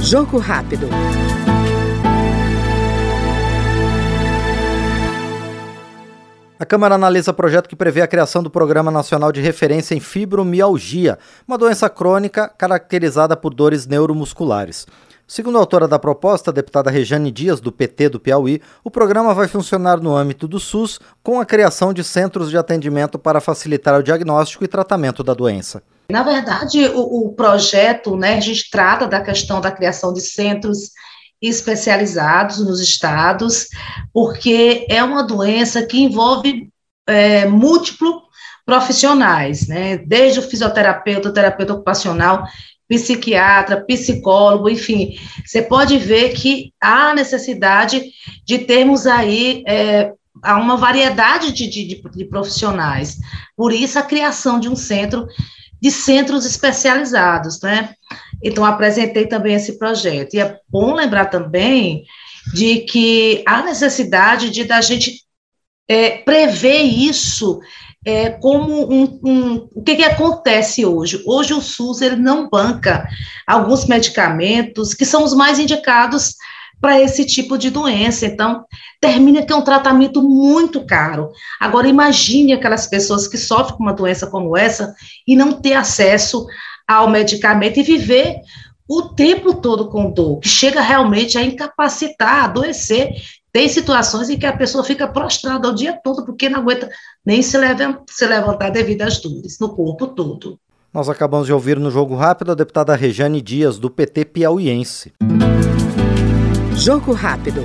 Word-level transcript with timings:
Jogo 0.00 0.38
rápido. 0.38 0.88
A 6.56 6.64
Câmara 6.64 6.94
analisa 6.94 7.32
projeto 7.32 7.68
que 7.68 7.74
prevê 7.74 8.00
a 8.00 8.06
criação 8.06 8.42
do 8.42 8.48
Programa 8.48 8.90
Nacional 8.90 9.32
de 9.32 9.40
Referência 9.40 9.94
em 9.94 10.00
Fibromialgia, 10.00 11.18
uma 11.48 11.58
doença 11.58 11.90
crônica 11.90 12.48
caracterizada 12.48 13.36
por 13.36 13.52
dores 13.52 13.86
neuromusculares. 13.86 14.86
Segundo 15.26 15.56
a 15.56 15.60
autora 15.60 15.88
da 15.88 15.98
proposta, 15.98 16.50
a 16.50 16.54
deputada 16.54 16.90
Rejane 16.90 17.30
Dias, 17.30 17.60
do 17.60 17.72
PT 17.72 18.10
do 18.10 18.20
Piauí, 18.20 18.62
o 18.84 18.90
programa 18.90 19.34
vai 19.34 19.48
funcionar 19.48 20.00
no 20.00 20.14
âmbito 20.14 20.46
do 20.46 20.60
SUS 20.60 21.00
com 21.22 21.40
a 21.40 21.46
criação 21.46 21.92
de 21.92 22.04
centros 22.04 22.50
de 22.50 22.58
atendimento 22.58 23.18
para 23.18 23.40
facilitar 23.40 23.98
o 23.98 24.02
diagnóstico 24.02 24.64
e 24.64 24.68
tratamento 24.68 25.24
da 25.24 25.34
doença. 25.34 25.82
Na 26.10 26.22
verdade, 26.22 26.86
o, 26.88 27.28
o 27.28 27.34
projeto 27.34 28.16
né, 28.16 28.38
trata 28.70 29.06
da 29.06 29.20
questão 29.20 29.60
da 29.60 29.72
criação 29.72 30.12
de 30.12 30.20
centros 30.20 30.90
especializados 31.40 32.58
nos 32.64 32.80
estados, 32.80 33.68
porque 34.12 34.86
é 34.88 35.02
uma 35.02 35.22
doença 35.22 35.84
que 35.84 36.00
envolve 36.00 36.68
é, 37.06 37.46
múltiplos 37.46 38.22
profissionais, 38.64 39.68
né? 39.68 39.98
Desde 39.98 40.40
o 40.40 40.42
fisioterapeuta, 40.42 41.28
o 41.28 41.32
terapeuta 41.32 41.74
ocupacional, 41.74 42.46
psiquiatra, 42.88 43.84
psicólogo, 43.84 44.68
enfim, 44.68 45.18
você 45.44 45.60
pode 45.60 45.98
ver 45.98 46.32
que 46.32 46.72
há 46.80 47.14
necessidade 47.14 48.02
de 48.44 48.58
termos 48.58 49.06
aí 49.06 49.62
é, 49.66 50.12
uma 50.44 50.76
variedade 50.76 51.52
de, 51.52 51.68
de, 51.68 52.02
de 52.02 52.24
profissionais. 52.24 53.18
Por 53.56 53.72
isso, 53.72 53.98
a 53.98 54.02
criação 54.02 54.58
de 54.58 54.68
um 54.68 54.76
centro 54.76 55.26
de 55.84 55.90
centros 55.90 56.46
especializados, 56.46 57.60
né? 57.60 57.94
Então, 58.42 58.64
apresentei 58.64 59.26
também 59.26 59.54
esse 59.54 59.78
projeto. 59.78 60.32
E 60.32 60.40
é 60.40 60.56
bom 60.66 60.94
lembrar 60.94 61.26
também 61.26 62.06
de 62.54 62.78
que 62.80 63.44
há 63.46 63.62
necessidade 63.62 64.48
de 64.48 64.64
da 64.64 64.80
gente 64.80 65.20
é, 65.86 66.16
prever 66.22 66.80
isso 66.80 67.60
é, 68.02 68.30
como 68.30 68.90
um, 68.90 69.20
um, 69.22 69.68
o 69.74 69.82
que, 69.82 69.96
que 69.96 70.04
acontece 70.04 70.86
hoje? 70.86 71.22
Hoje 71.26 71.52
o 71.52 71.60
SUS 71.60 72.00
ele 72.00 72.16
não 72.16 72.48
banca 72.48 73.06
alguns 73.46 73.84
medicamentos 73.84 74.94
que 74.94 75.04
são 75.04 75.22
os 75.22 75.34
mais 75.34 75.58
indicados 75.58 76.34
para 76.84 77.00
esse 77.00 77.24
tipo 77.24 77.56
de 77.56 77.70
doença. 77.70 78.26
Então, 78.26 78.66
termina 79.00 79.42
que 79.42 79.50
é 79.50 79.56
um 79.56 79.64
tratamento 79.64 80.22
muito 80.22 80.84
caro. 80.84 81.30
Agora, 81.58 81.88
imagine 81.88 82.52
aquelas 82.52 82.86
pessoas 82.86 83.26
que 83.26 83.38
sofrem 83.38 83.78
com 83.78 83.82
uma 83.82 83.94
doença 83.94 84.26
como 84.26 84.54
essa 84.54 84.94
e 85.26 85.34
não 85.34 85.54
ter 85.54 85.72
acesso 85.72 86.44
ao 86.86 87.08
medicamento 87.08 87.80
e 87.80 87.82
viver 87.82 88.36
o 88.86 89.00
tempo 89.00 89.54
todo 89.54 89.88
com 89.88 90.10
dor, 90.10 90.40
que 90.40 90.48
chega 90.48 90.82
realmente 90.82 91.38
a 91.38 91.42
incapacitar, 91.42 92.42
a 92.42 92.44
adoecer. 92.44 93.14
Tem 93.50 93.66
situações 93.66 94.28
em 94.28 94.38
que 94.38 94.44
a 94.44 94.54
pessoa 94.54 94.84
fica 94.84 95.08
prostrada 95.08 95.66
o 95.70 95.74
dia 95.74 95.98
todo 96.04 96.22
porque 96.26 96.50
não 96.50 96.60
aguenta 96.60 96.90
nem 97.24 97.40
se 97.40 97.56
levantar 97.56 98.68
devido 98.68 99.00
às 99.00 99.18
dores 99.22 99.58
no 99.58 99.74
corpo 99.74 100.08
todo. 100.08 100.58
Nós 100.92 101.08
acabamos 101.08 101.46
de 101.46 101.52
ouvir 101.54 101.78
no 101.78 101.90
Jogo 101.90 102.14
Rápido 102.14 102.52
a 102.52 102.54
deputada 102.54 102.94
Rejane 102.94 103.40
Dias, 103.40 103.78
do 103.78 103.88
PT 103.88 104.26
piauiense. 104.26 105.14
Jogo 106.84 107.14
Rápido. 107.14 107.64